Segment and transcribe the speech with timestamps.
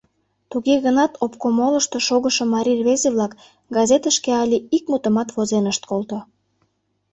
[0.49, 3.33] Туге гынат обкомолышто шогышо марий рвезе-влак
[3.75, 6.19] газетышке але ик мутымат возен ышт колто.